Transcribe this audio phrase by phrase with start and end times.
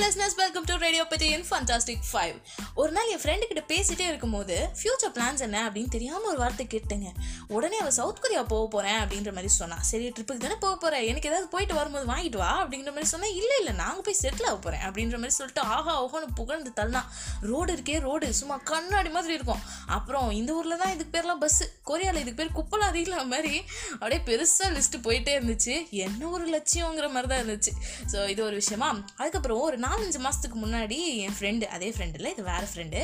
[0.00, 2.34] Listeners welcome to radio பத்தி இன் fantastic five
[2.74, 5.70] ஒரு நாள் என் ஃப்ரெண்டு கிட்ட பேசிட்டே இருக்கும்போது ஃபியூச்சர் பிளான்ஸ் என்ன?
[5.70, 7.08] அப்படின்னு தெரியாம ஒரு வார்த்தை கேட்டுங்க
[7.48, 9.78] உடனே அவள் சவுத் கொரியா போக போறேன் அப்படின்ற மாதிரி சொன்னா.
[9.80, 13.58] சரி ட்ரிப்புக்கு தானே போக போறேன் எனக்கு ஏதாவது போயிட்டு வரும்போது வாங்கிட்டு வா அப்படின்ற மாதிரி சொன்னா இல்லை
[13.58, 17.02] இல்லை நாங்க போய் செட்டில் ஆக போறேன் அப்படின்ற மாதிரி சொல்லிட்டு ஆஹா ஓஹோன்னு புகழ்ந்து தள்ளனா
[17.40, 19.60] ரோடு இருக்கே ரோடு சும்மா கண்ணாடி மாதிரி இருக்கும்.
[19.86, 23.54] அப்புறம் இந்த ஊர்ல தான் இதுக்கு பேர்லாம் பஸ்ஸு கொரியால இதுக்கு பேர் குப்பலா அதிகல மாதிரி
[24.00, 25.74] அப்படியே பெருசாக லிஸ்ட்டு போயிட்டே இருந்துச்சு.
[26.06, 27.72] என்ன ஒரு லட்சியங்கிற மாதிரி தான் இருந்துச்சு.
[28.12, 28.90] ஸோ இது ஒரு விஷயமா?
[29.20, 33.00] அதுக்கப்புறம் ஒரு நாலஞ்சு மாதத்துக்கு முன்னாடி என் ஃப்ரெண்டு அதே ஃப்ரெண்டு இல்லை இது வேறு ஃப்ரெண்டு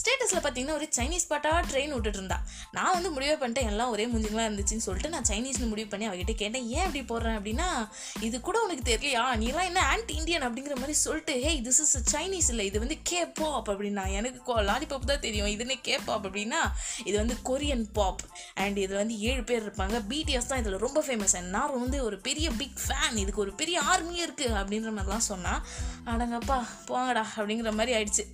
[0.00, 2.38] ஸ்டேட்டஸில் பார்த்தீங்கன்னா ஒரு சைனீஸ் பாட்டாக ட்ரெயின் விட்டுட்டு இருந்தா.
[2.76, 6.66] நான் வந்து முடிவே பண்ணிட்டேன் எல்லாம் ஒரே முஞ்சுங்களாக இருந்துச்சுன்னு சொல்லிட்டு நான் சைனீஸ்னு முடிவு பண்ணி அவகிட்ட கேட்டேன்
[6.76, 7.68] ஏன் இப்படி போடுறேன் அப்படின்னா
[8.28, 9.24] இது கூட உனக்கு தெரியலையா?
[9.42, 13.20] நீலாம் என்ன ஆன்டி இந்தியன் அப்படிங்கிற மாதிரி சொல்லிட்டு ஹே திஸ் இஸ் சைனீஸ் இல்லை இது வந்து கே
[13.40, 16.62] பாப் அப்படின்னா எனக்கு லாலிபாப் தான் தெரியும் இதுன்னு கே பாப் அப்படின்னா
[17.08, 18.23] இது வந்து கொரியன் பாப்
[18.54, 19.98] அண்ட் இதில் வந்து ஏழு பேர் இருப்பாங்க.
[20.08, 23.80] பிடிஎஸ் தான் இதில் ரொம்ப ஃபேமஸ் அண்ட் நான் வந்து ஒரு பெரிய பிக் ஃபேன் இதுக்கு ஒரு பெரிய
[23.92, 25.66] ஆர்மியே இருக்குது அப்படின்ற மாதிரிலாம் சொன்னா
[26.06, 26.58] அடங்கப்பா
[26.88, 28.26] போங்கடா அப்படிங்கிற மாதிரி ஆயிடுச்சு.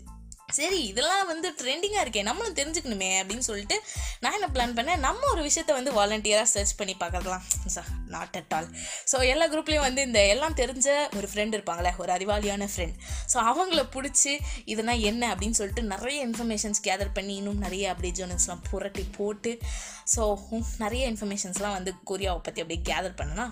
[0.52, 3.76] சரி இதெல்லாம் வந்து ட்ரெண்டிங்காக இருக்கே நம்மளும் தெரிஞ்சுக்கணுமே அப்படின்னு சொல்லிட்டு
[4.20, 8.54] நான் என்ன பிளான் பண்ணேன் நம்ம ஒரு விஷயத்த வந்து வாலண்டியராக சர்ச் பண்ணி பார்க்கலாம் sir not at
[8.54, 8.68] all
[9.12, 12.96] so எல்லா குரூப்லேயும் வந்து இந்த எல்லாம் தெரிஞ்ச ஒரு ஃப்ரெண்ட் இருப்பாங்களே ஒரு அறிவாளியான ஃப்ரெண்ட்
[13.32, 14.34] ஸோ அவங்கள பிடிச்சி
[14.64, 19.52] இதெல்லாம் என்ன அப்படின்னு சொல்லிட்டு நிறைய இன்ஃபர்மேஷன்ஸ் கேதர் பண்ணி இன்னும் நிறைய அப்படி ஜேர்னல்ஸ்லாம் புரட்டி போட்டு
[20.14, 20.22] ஸோ
[20.78, 23.46] நிறைய இன்ஃபர்மேஷன்ஸ்லாம் வந்து கொரியாவை பற்றி அப்படியே கேதர் பண்ணனா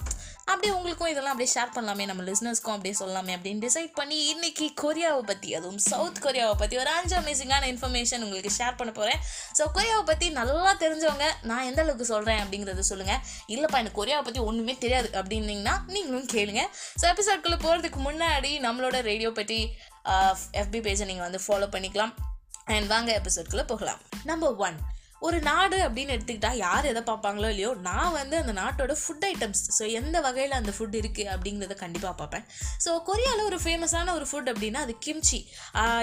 [0.49, 5.23] அப்படியே உங்களுக்கும் இதெல்லாம் அப்படியே ஷேர் பண்ணலாமே நம்ம லிஸ்னர்ஸ்க்கும் அப்படியே சொல்லலாமே அப்படின்னு டிசைட் பண்ணி இன்னைக்கு கொரியாவை
[5.23, 9.21] பற்றி அதுவும் சவுத் கொரியாவை பற்றி ஒரு அஞ்சு அமேசிங்கான இன்ஃபர்மேஷன் உங்களுக்கு ஷேர் பண்ண போகிறேன்
[9.59, 13.21] ஸோ கொரியாவை பற்றி நல்லா தெரிஞ்சவங்க நான் எந்த அளவுக்கு சொல்கிறேன் அப்படிங்கிறத சொல்லுங்கள்
[13.55, 16.65] இல்லைப்பா எனக்கு கொரியாவை பற்றி ஒன்றுமே தெரியாது அப்படின்னீங்கன்னா நீங்களும் கேளுங்க.
[17.01, 19.59] ஸோ எபிசோட்குள்ளே போகிறதுக்கு முன்னாடி நம்மளோட ரேடியோ பற்றி
[20.63, 22.15] எஃபி பேஜை நீங்கள் வந்து ஃபாலோ பண்ணிக்கலாம்.
[22.75, 24.01] அண்ட் வாங்க எபிசோட்குள்ளே போகலாம்.
[24.31, 24.79] நம்பர் ஒன்
[25.27, 29.85] ஒரு நாடு அப்படின்னு எடுத்துக்கிட்டா யார் எதை பார்ப்பாங்களோ இல்லையோ நான் வந்து அந்த நாட்டோட ஃபுட் ஐட்டம்ஸ் ஸோ
[30.01, 32.45] எந்த வகையில் அந்த ஃபுட் இருக்குது அப்படிங்கிறத கண்டிப்பாக பார்ப்பேன்.
[32.85, 35.41] ஸோ கொரியாவில் ஒரு ஃபேமஸான ஒரு ஃபுட் அப்படின்னா அது கிம்ச்சி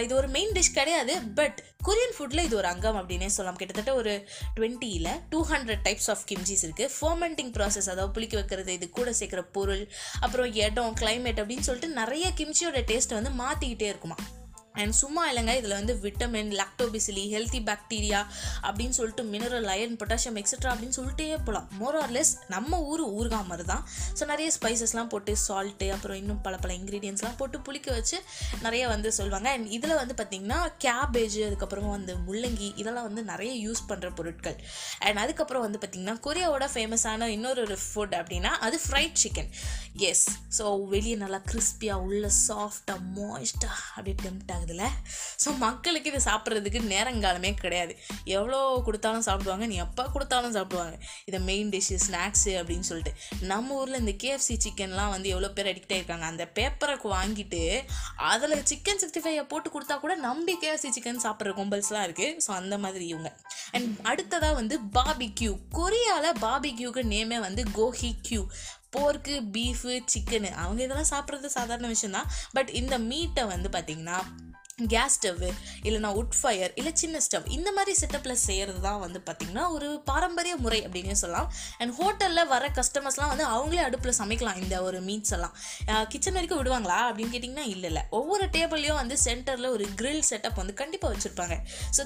[0.05, 3.59] இது ஒரு மெயின் டிஷ் கிடையாது பட் கொரியன் ஃபுட்டில் இது ஒரு அங்கம் அப்படின்னே சொல்லலாம்.
[3.61, 4.13] கிட்டத்தட்ட ஒரு
[4.57, 9.43] டுவெண்ட்டியில் two hundred types of kimchis இருக்குது ஃபர்மெண்டிங் ப்ராசஸ் அதாவது புளிக்க வைக்கிறது இது கூட சேர்க்குற
[9.57, 9.83] பொருள்
[10.25, 14.17] அப்புறம் இடம் கிளைமேட் அப்படின்னு சொல்லிட்டு நிறைய கிம்ச்சியோட டேஸ்ட்டை வந்து மாற்றிக்கிட்டே இருக்குமா
[14.75, 18.21] அண்ட் சும்மா இல்லைங்க இதில் வந்து விட்டமின் லாக்டோபிசிலி ஹெல்த்தி பாக்டீரியா
[18.63, 23.67] அப்படின்னு சொல்லிட்டு மினரல் அயன் பொட்டாசியம் எக்ஸட்ரா அப்படின்னு சொல்லிட்டே போகலாம் மோர் ஆர்லெஸ் நம்ம ஊர் ஊறுகா மாதிரி
[23.67, 23.83] தான்
[24.19, 28.17] ஸோ நிறைய ஸ்பைசஸ்லாம் போட்டு சால்ட்டு அப்புறம் இன்னும் பல பல இன்க்ரீடியன்ஸ்லாம் போட்டு புளிக்க வச்சு
[28.61, 29.49] நிறைய வந்து சொல்லுவாங்க.
[29.49, 34.57] அண்ட் இதில் வந்து பார்த்திங்கன்னா கேபேஜ் அதுக்கப்புறமா வந்து முள்ளங்கி இதெல்லாம் வந்து நிறைய யூஸ் பண்ணுற பொருட்கள்.
[34.99, 39.51] அண்ட் அதுக்கப்புறம் வந்து பார்த்திங்கன்னா கொரியாவோட ஃபேமஸான இன்னொரு ஒரு ஃபுட் அப்படின்னா அது ஃப்ரைட் சிக்கன்
[40.09, 40.25] எஸ்
[40.57, 44.83] ஸோ வெளியே நல்லா கிறிஸ்பியாக உள்ள சாஃப்டாக மாய்ஸ்டாக அப்படியே டெம்ட் அதில்
[45.43, 47.93] ஸோ மக்களுக்கு இதை சாப்பிட்றதுக்கு நேரங்காலமே கிடையாது.
[48.37, 50.95] எவ்வளோ கொடுத்தாலும் சாப்பிடுவாங்க நீ எப்போ கொடுத்தாலும் சாப்பிடுவாங்க.
[51.29, 53.13] இதை மெயின் டிஷ்ஷு ஸ்நாக்ஸு அப்படின்னு சொல்லிட்டு.
[53.51, 57.61] நம்ம ஊரில் இந்த கேஎஃப்சி சிக்கன்லாம் வந்து எவ்வளோ பேர் அடிக்ட் ஆகிருக்காங்க அந்த பேப்பரை வாங்கிட்டு
[58.29, 62.75] அதில் சிக்கன் சிக்ஸ்டி ஃபைவை போட்டு கொடுத்தா கூட நம்பி கேஎஃப்சி சிக்கன் சாப்பிட்ற கும்பல்ஸ்லாம் இருக்குது ஸோ அந்த
[62.85, 63.29] மாதிரி இவங்க.
[63.75, 68.41] அண்ட் அடுத்ததாக வந்து பாபி கியூ கொரியாவில் பாபி கியூக்கு நேமே வந்து கோஹி கியூ
[68.95, 74.17] போர்க்கு பீஃபு சிக்கனு அவங்க இதெல்லாம் சாப்பிட்றது சாதாரண விஷயம் தான் பட் இந்த மீட்டை வந்து பார்த்திங்கன்னா
[74.79, 75.49] கேஸ் ஸ்டவ்வு
[75.87, 80.55] இல்லைனா உட் ஃபயர் இல்லை சின்ன ஸ்டவ் இந்த மாதிரி செட்டப்பில் செய்கிறது தான் வந்து பார்த்திங்கன்னா ஒரு பாரம்பரிய
[80.63, 81.47] முறை அப்படின்னே சொல்லலாம்.
[81.81, 85.53] அண்ட் ஹோட்டலில் வர கஸ்டமர்ஸ்லாம் வந்து அவங்களே அடுப்பில் சமைக்கலாம் இந்த ஒரு மீன்ஸ் எல்லாம்.
[86.13, 88.03] கிச்சன் வரைக்கும் விடுவாங்களா அப்படின்னு கேட்டிங்கன்னா இல்லை இல்லை.
[88.19, 91.57] ஒவ்வொரு டேபிள்லையும் வந்து சென்டரில் ஒரு கிரில் செட்டப் வந்து கண்டிப்பாக வச்சுருப்பாங்க.
[91.97, 92.03] ஸோ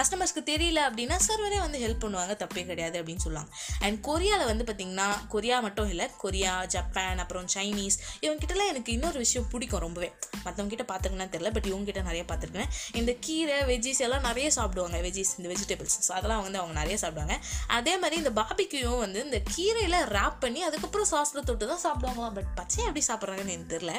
[0.00, 3.50] கஸ்டமர்ஸ்க்கு தெரியல அப்படின்னா சர்வரே வந்து ஹெல்ப் பண்ணுவாங்க தப்பே கிடையாது அப்படின்னு சொல்லுவாங்க
[3.86, 9.50] அண்ட் கொரியாவில் வந்து பார்த்திங்கன்னா கொரியா மட்டும் இல்லை கொரியா ஜப்பான் அப்புறம் சைனீஸ் இவங்ககிட்டலாம் எனக்கு இன்னொரு விஷயம்
[9.54, 10.10] பிடிக்கும் ரொம்பவே.
[10.44, 12.70] மற்றவங்ககிட்ட கிட்ட தெரில தெரியல பட் இவங்ககிட்ட நிறைய பார்த்துருக்கேன்.
[13.00, 17.36] இந்த கீரை வெஜ்ஜீஸ் எல்லாம் நிறைய சாப்பிடுவாங்க வெஜ்ஜீஸ் இந்த வெஜிடபிள்ஸ் ஸோ அதெல்லாம் வந்து அவங்க நிறைய சாப்பிடுவாங்க.
[17.78, 22.52] அதே மாதிரி இந்த பாபிக்யூவும் வந்து இந்த கீரையில் ரேப் பண்ணி அதுக்கப்புறம் சாஸில் தொட்டு தான் சாப்பிடுவாங்களாம் பட்
[22.60, 23.94] பச்சையை எப்படி சாப்பிட்றாங்கன்னு எனக்கு தெரில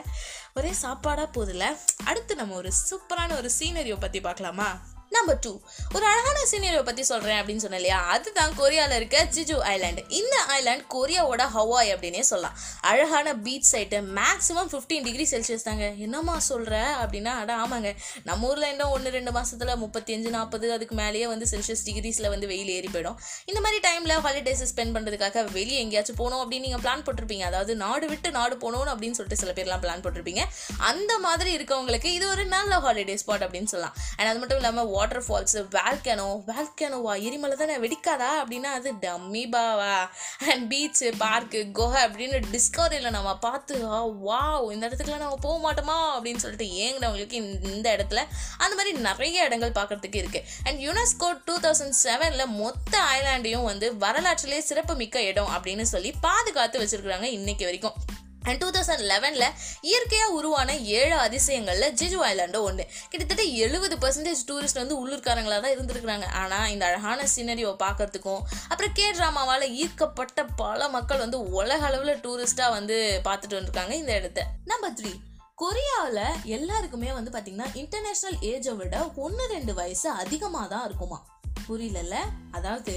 [0.59, 1.65] ஒரே சாப்பாடாக போதில்ல.
[2.09, 4.69] அடுத்து நம்ம ஒரு சூப்பரான ஒரு சீனரியோ பற்றி பார்க்கலாமா?
[5.15, 5.51] நம்பர் டூ
[5.95, 7.97] ஒரு அழகான சீனியரை பற்றி சொல்கிறேன் அப்படின்னு சொன்னேன் இல்லையா?
[8.13, 12.55] அதுதான் கொரியாவில் இருக்க ஜிஜு ஐலாண்டு இந்த ஐலாண்ட் கொரியாவோட ஹவாய் அப்படின்னே சொல்லலாம்.
[12.91, 15.85] அழகான beach side maximum fifteen degree Celsius தாங்க.
[16.05, 17.91] என்னம்மா சொல்கிற அப்படின்னா அட ஆமாங்க.
[18.29, 22.49] நம்ம ஊரில் இன்னும் ஒன்று ரெண்டு மாதத்தில் முப்பத்தி அஞ்சு நாற்பது அதுக்கு மேலேயே வந்து செல்சியஸ் டிகிரிஸில் வந்து
[22.53, 23.17] வெயில் ஏறி போயிடும்.
[23.45, 27.45] இந்த மாதிரி டைமில் ஹாலிடேஸ் ஸ்பெண்ட் பண்ணுறதுக்காக வெளியே எங்கேயாச்சும் போகணும் அப்படின்னு நீங்கள் பிளான் போட்டிருப்பீங்க.
[27.51, 30.43] அதாவது நாடு விட்டு நாடு போகணும் அப்படின்னு சொல்லிட்டு சில பேர்லாம் பிளான் போட்டிருப்பீங்க.
[30.91, 33.95] அந்த மாதிரி இருக்கவங்களுக்கு இது ஒரு நல்ல ஹாலிடே ஸ்பாட் அப்படின்னு சொல்லலாம்.
[34.17, 38.29] அண்ட் அது மட்டும் இல்லாமல் வாட்டர் ஃபால்ஸ் வேல்கனோ வேல்கனோவா எரிமலை தானே வெடிக்காதா?
[38.41, 40.09] அப்படின்னா அது டம்மி பாவா
[40.49, 43.87] அண்ட் பீச்சு பார்க்கு குகை அப்படின்னு டிஸ்கவரியில் நம்ம பார்த்து
[44.31, 45.97] வாவ் இந்த இடத்துக்குலாம் நம்ம போக மாட்டோமா?
[46.17, 48.21] அப்படின்னு சொல்லிட்டு ஏங்கினவங்களுக்கு இந்த- இடத்துல
[48.57, 54.59] அந்த மாதிரி நிறைய இடங்கள் பார்க்கறதுக்கு இருக்குது அண்ட் யுனெஸ்கோ டூ தௌசண்ட் செவனில் மொத்த ஐலாண்டையும் வந்து வரலாற்றிலே
[54.61, 57.93] சிறப்பு மிக்க இடம் அப்படின்னு சொல்லி பாதுகாத்து வச்சுருக்குறாங்க இன்னைக்கு வரைக்கும்.
[58.47, 59.47] அண்ட் டூ தௌசண்ட் லெவனில்
[59.89, 66.27] இயற்கையாக உருவான ஏழு அதிசயங்களில் ஜிஜு ஐலாண்டோ ஒன்று கிட்டத்தட்ட எழுபது பர்சன்டேஜ் டூரிஸ்ட் வந்து உள்ளூர்காரங்களாக தான் இருந்திருக்கிறாங்க.
[66.41, 72.77] ஆனால் இந்த அழகான சீனரியை பார்க்கறதுக்கும் அப்புறம் கே ட்ராமாவால் ஈர்க்கப்பட்ட பல மக்கள் வந்து உலக அளவில் டூரிஸ்ட்டாக
[72.77, 72.97] வந்து
[73.27, 74.47] பார்த்துட்டு வந்திருக்காங்க இந்த இடத்த.
[74.71, 75.13] நம்பர் த்ரீ
[75.61, 76.23] கொரியாவில்
[76.55, 78.95] எல்லாருக்குமே வந்து பார்த்திங்கன்னா இன்டர்நேஷ்னல் ஏஜை விட
[79.25, 81.19] ஒன்று ரெண்டு வயசு அதிகமாக தான் இருக்குமா
[81.71, 82.15] புரியலல்ல?
[82.51, 82.93] அதாவது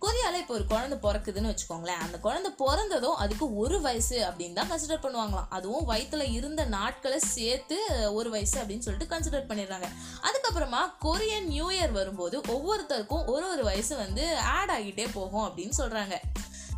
[0.00, 2.02] கொரியால இப்போ ஒரு குழந்தை பிறக்குதுன்னு வச்சுக்கோங்களேன்.
[2.04, 5.50] அந்த குழந்தை பிறந்ததும் அதுக்கு ஒரு வயசு அப்படின்னு தான் கன்சிடர் பண்ணுவாங்களாம்.
[5.50, 7.78] அதுவும் வயிற்றுல இருந்த நாட்களை சேர்த்து
[8.12, 9.88] ஒரு வயசு அப்படின்னு சொல்லிட்டு கன்சிடர் பண்ணிடுறாங்க.
[10.28, 16.16] அதுக்கப்புறமா கொரியன் நியூ இயர் வரும்போது ஒவ்வொருத்தருக்கும் ஒரு ஒரு வயசு வந்து ஆட் ஆகிட்டே போகும் அப்படின்னு சொல்றாங்க.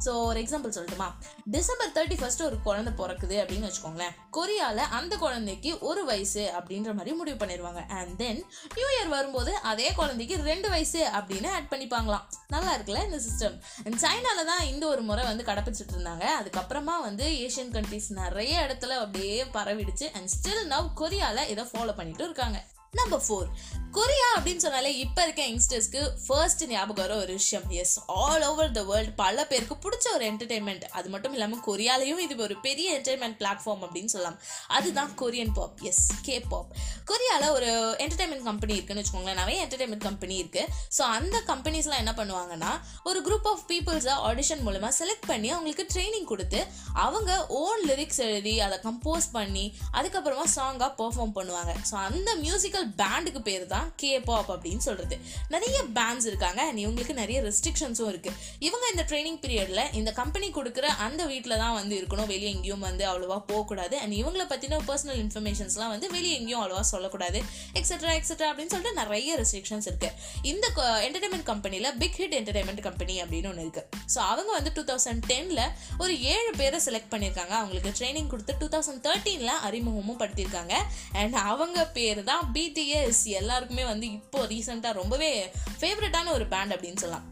[0.04, 1.08] ஸோ ஒரு எக்ஸாம்பிள் சொல்லட்டுமா?
[1.54, 4.14] டிசம்பர் தேர்ட்டி ஃபர்ஸ்ட் ஒரு குழந்தை பிறக்குது அப்படின்னு வச்சுக்கோங்களேன்.
[4.36, 8.40] கொரியாவில் அந்த குழந்தைக்கு ஒரு வயசு அப்படின்ற மாதிரி முடிவு பண்ணிடுவாங்க அண்ட் தென்
[8.74, 12.26] நியூ இயர் வரும்போது அதே குழந்தைக்கு ரெண்டு வயசு அப்படின்னு ஆட் பண்ணிப்பாங்களாம்.
[12.48, 16.24] நல்லா இருக்குல்ல இந்த சிஸ்டம் அண்ட் தான் இந்த ஒரு முறை வந்து கடைப்பிடிச்சிட்டு இருந்தாங்க.
[16.40, 20.08] அதுக்கப்புறமா வந்து ஏஷியன் கண்ட்ரிஸ் நிறைய இடத்துல அப்படியே பரவிடுச்சு.
[20.12, 22.58] அண்ட் ஸ்டில் நவ் கொரியாவில் இதை ஃபாலோ பண்ணிட்டு இருக்காங்க.
[23.00, 23.48] நம்பர் ஃபோர்
[23.96, 27.66] கொரியா அப்படின்னு சொன்னாலே இப்போ இருக்க யங்ஸ்டர்ஸ்க்கு ஃபர்ஸ்ட் ஞாபகம் வர ஒரு விஷயம்.
[27.82, 32.34] Yes all over the world பல பேருக்கு பிடிச்ச ஒரு என்டர்டைன்மெண்ட் அது மட்டும் இல்லாமல் கொரியாலையும் இது
[32.46, 34.36] ஒரு பெரிய என்டர்டைன்மெண்ட் பிளாட்ஃபார்ம் அப்படின்னு சொல்லலாம்.
[34.78, 36.68] அதுதான் Korean pop yes K pop
[37.10, 37.70] கொரியாவில் ஒரு
[38.04, 39.40] என்டர்டைன்மெண்ட் கம்பெனி இருக்குன்னு வச்சுக்கோங்களேன்.
[39.42, 42.72] நிறைய என்டர்டைன்மெண்ட் கம்பெனி இருக்குது ஸோ அந்த கம்பெனிஸ்லாம் என்ன பண்ணுவாங்கன்னா
[43.10, 46.62] ஒரு குரூப் ஆஃப் பீப்புள்ஸை ஆடிஷன் மூலமாக செலக்ட் பண்ணி அவங்களுக்கு ட்ரைனிங் கொடுத்து
[47.06, 47.32] அவங்க
[47.62, 49.66] ஓன் லிரிக்ஸ் எழுதி அதை கம்போஸ் பண்ணி
[49.98, 51.74] அதுக்கப்புறமா சாங்காக பெர்ஃபார்ம் பண்ணுவாங்க.
[51.90, 55.16] ஸோ அந்த மியூசிக்கல் பேண்டுக்கு பேர் தான் கே பாப் அப்படின்னு சொல்கிறது
[55.54, 58.36] நிறைய பேண்ட்ஸ் இருக்காங்க அண்ட் இவங்களுக்கு நிறைய ரெஸ்ட்ரிக்ஷன்ஸும் இருக்குது
[58.66, 62.30] இவங்க இந்த ட்ரைனிங் பீரியடில் இந்த கம்பெனி கொடுக்குற அந்த வீட்டில் தான் வந்து இருக்கணும்.
[62.32, 63.96] வெளியே எங்கேயும் வந்து அவ்வளோவா போகக்கூடாது.
[64.02, 67.38] அண்ட் இவங்கள பற்றின பர்சனல் இன்ஃபர்மேஷன்ஸ்லாம் வந்து வெளியே எங்கேயும் அவ்வளோவா சொல்லக்கூடாது.
[67.80, 70.12] எக்ஸட்ரா எக்ஸட்ரா அப்படின்னு சொல்லிட்டு நிறைய ரெஸ்ட்ரிக்ஷன்ஸ் இருக்குது
[70.52, 70.66] இந்த
[71.06, 75.62] என்டர்டைன்மெண்ட் கம்பெனியில் பிக் ஹிட் என்டர்டைன்மெண்ட் கம்பெனி அப்படின்னு ஒன்று இருக்குது ஸோ அவங்க வந்து டூ தௌசண்ட் டெனில்
[76.02, 77.54] ஒரு ஏழு பேரை செலக்ட் பண்ணியிருக்காங்க.
[77.60, 80.74] அவங்களுக்கு ட்ரைனிங் கொடுத்து டூ தௌசண்ட் தேர்ட்டீனில் அறிமுகமும் படுத்தியிருக்காங்க.
[81.20, 85.32] அண்ட் அவங்க பேர் தான் பி பிடிஎஸ் எல்லாருக்குமே வந்து இப்போ ரீசெண்டாக ரொம்பவே
[85.80, 87.26] ஃபேவரட்டான ஒரு பேண்ட் அப்படின்னு சொல்லலாம்.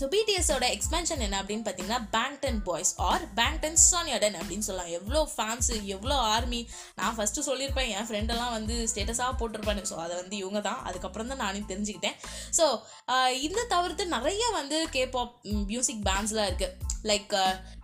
[0.00, 4.92] ஸோ பிடிஎஸோட எக்ஸ்பென்ஷன் என்ன அப்படின்னு பார்த்தீங்கன்னா பேங்டன் பாய்ஸ் ஆர் பேங்டன் சானியாடன் அப்படின்னு சொல்லலாம்.
[4.98, 6.60] எவ்வளோ ஃபேன்ஸு எவ்வளோ ஆர்மி
[6.98, 10.80] நான் ஃபஸ்ட்டு சொல்லியிருப்பேன் என் ஃப்ரெண்டெல்லாம் வந்து ஸ்டேட்டஸாக போட்டிருப்பானு ஸோ அதை வந்து இவங்க தான்.
[10.90, 12.16] அதுக்கப்புறம் தான் நானே தெரிஞ்சுக்கிட்டேன்.
[12.58, 12.66] ஸோ
[13.48, 15.34] இந்த தவிர்த்து நிறைய வந்து கேபாப்
[15.72, 16.76] மியூசிக் பேண்ட்ஸ்லாம் இருக்குது
[17.10, 17.34] like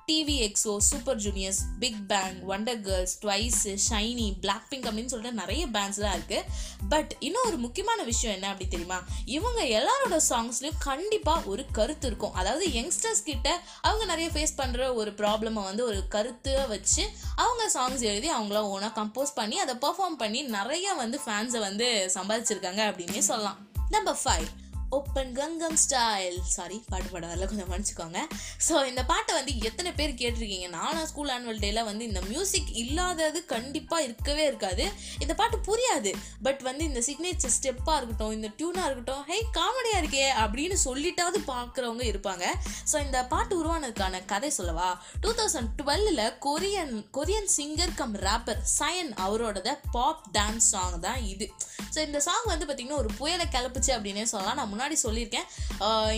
[0.09, 5.67] TV EXO Super Juniors Big Bang Wonder Girls Twice Shinee Black Pink அப்படின்னு சொல்லிட்டு நிறைய
[5.67, 6.43] பேண்ட்ஸ்லாம் இருக்குது
[6.89, 8.99] பட் இன்னும் ஒரு முக்கியமான விஷயம் என்ன அப்படி தெரியுமா?
[9.25, 12.33] இவங்க எல்லாரோட சாங்ஸ்லையும் கண்டிப்பாக ஒரு கருத்து இருக்கும்.
[12.33, 13.49] அதாவது யங்ஸ்டர்ஸ் கிட்ட
[13.81, 17.05] அவங்க நிறைய ஃபேஸ் பண்ணுற ஒரு ப்ராப்ளமை வந்து ஒரு கருத்தை வச்சு
[17.35, 22.83] அவங்க சாங்ஸ் எழுதி அவங்கள ஓனாக கம்போஸ் பண்ணி அதை பெர்ஃபார்ம் பண்ணி நிறைய வந்து ஃபேன்ஸை வந்து சம்பாதிச்சிருக்காங்க
[22.91, 23.59] அப்படின்னே சொல்லலாம்.
[23.91, 24.47] Number five
[24.95, 26.37] Oppan Gangnam Style.
[26.55, 28.21] Sorry பாட்டு பாட வரல கொஞ்சம் மன்னிச்சுக்கோங்க.
[28.67, 30.69] ஸோ இந்த பாட்டை வந்து எத்தனை பேர் கேட்டிருக்கீங்க?
[30.79, 34.85] நானும் ஸ்கூல் ஆனுவல் டேல வந்து இந்த மியூசிக் இல்லாதது கண்டிப்பாக இருக்கவே இருக்காது.
[35.25, 36.13] இந்த பாட்டு புரியாது.
[36.47, 42.05] பட் வந்து இந்த சிக்னேச்சர் ஸ்டெப்பாக இருக்கட்டும் இந்த டியூனாக இருக்கட்டும் ஹே காமெடியாக இருக்கே அப்படின்னு சொல்லிட்டாவது பார்க்குறவங்க
[42.13, 42.45] இருப்பாங்க.
[42.93, 44.91] ஸோ இந்த பாட்டு உருவானதுக்கான கதை சொல்லவா?
[45.25, 51.49] Two thousand டுவெல்லில் Korean Korean singer cum rapper Psy அவரோட பாப் டான்ஸ் சாங் தான் இது.
[51.95, 54.57] ஸோ இந்த சாங் வந்து பார்த்திங்கன்னா ஒரு புயலை கிளப்புச்சு அப்படின்னே சொல்லலாம்.
[54.61, 55.47] நான் முன்னாடி முன்னாடி சொல்லியிருக்கேன்.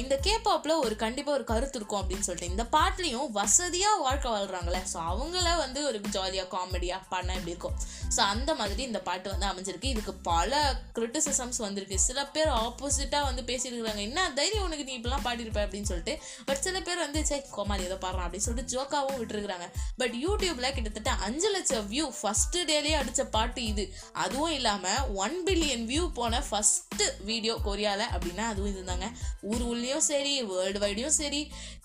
[0.02, 2.52] இந்த கேபாப்பில் ஒரு கண்டிப்பாக ஒரு கருத்து இருக்கும் அப்படின்னு சொல்லிட்டு.
[2.54, 7.76] இந்த பாட்டிலையும் வசதியாக வாழ்க்கை வாழ்கிறாங்களே ஸோ அவங்கள வந்து ஒரு ஜாலியாக காமெடியாக பண்ண இப்படி இருக்கும்.
[8.14, 9.88] ஸோ அந்த மாதிரி இந்த பாட்டு வந்து அமைஞ்சிருக்கு.
[9.94, 10.60] இதுக்கு பல
[10.96, 11.96] கிரிட்டிசிசம்ஸ் வந்திருக்கு.
[11.98, 14.02] சில பேர் ஆப்போசிட்டாக வந்து பேசியிருக்கிறாங்க.
[14.08, 14.84] என்ன தைரியம் உனக்கு?
[14.84, 16.14] நீ இப்படிலாம் பாடியிருப்ப அப்படின்னு சொல்லிட்டு.
[16.48, 19.68] பட் சில பேர் வந்து சே கோமாளி ஏதோ பாடுறான் அப்படின்னு சொல்லிட்டு ஜோக்காவும் விட்டுருக்குறாங்க.
[20.02, 23.86] பட் யூடியூப்ல கிட்டத்தட்ட அஞ்சு லட்சம் வியூ ஃபர்ஸ்ட் டேலேயே அடித்த பாட்டு இது.
[24.12, 29.08] அதுவும் இல்லாமல் ஒன் பில்லியன் வியூ போன ஃபஸ்ட்டு வீடியோ கொரியாவில் அப்படின்னா அதுவும் இதுதாங்க.
[29.42, 31.42] ஊர் உள்ளேயும் சரி வேர்ல்டு வைடையும் சரி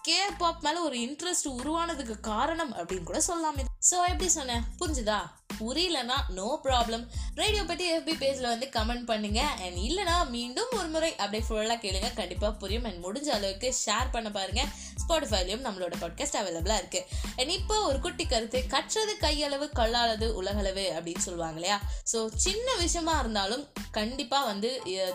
[0.08, 4.64] கே பாப் மேலே ஒரு இன்ட்ரெஸ்ட் உருவானதுக்கு காரணம் அப்படின்னு கூட சொல்லாமே ஸோ எப்படி சொன்னேன்?
[4.80, 5.20] புரிஞ்சுதா?
[5.60, 7.04] புரியலனா நோ ப்ராப்ளம்
[7.40, 9.42] ரேடியோ பற்றி எஃபி பேஜில் வந்து கமெண்ட் பண்ணுங்க.
[9.64, 12.10] அண்ட் இல்லைனா மீண்டும் ஒரு முறை அப்படியே ஃபுல்லாக கேளுங்க.
[12.20, 12.88] கண்டிப்பாக புரியும்.
[12.90, 14.64] அண்ட் முடிஞ்ச அளவுக்கு ஷேர் பண்ண பாருங்க.
[15.04, 17.02] ஸ்பாட்டிஃபைலையும் நம்மளோட பாட்காஸ்ட் அவைலபிளாக இருக்கு.
[17.40, 18.60] அண்ட் இப்போ ஒரு குட்டி கருத்து.
[18.76, 21.78] கற்றது கையளவு கல்லாளது உலகளவு அப்படின்னு சொல்லுவாங்க இல்லையா?
[22.12, 23.64] ஸோ சின்ன விஷயமா இருந்தாலும்
[24.00, 24.70] கண்டிப்பாக வந்து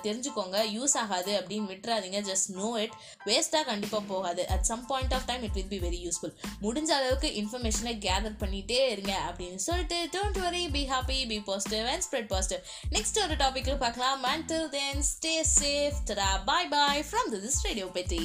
[0.07, 0.59] தெரிஞ்சுக்கோங்க.
[0.76, 2.19] யூஸ் ஆகாது அப்படின்னு விட்டுறாதீங்க.
[2.31, 2.97] ஜஸ்ட் நோ இட்
[3.28, 4.43] வேஸ்ட்டாக கண்டிப்பாக போகாது.
[4.55, 8.81] At some point of time it will be very useful முடிஞ்ச அளவுக்கு இன்ஃபர்மேஷனை கேதர் பண்ணிகிட்டே
[8.95, 12.62] இருங்க அப்படின்னு சொல்லிட்டு don't worry be happy be positive and spread positive
[12.95, 18.23] next ஒரு டாபிக்கில் பார்க்கலாம் அண்ட் தென் ஸ்டே சேஃப் டா bye bye from this radio பெட்டி